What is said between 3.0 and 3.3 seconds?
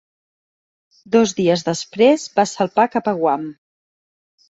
a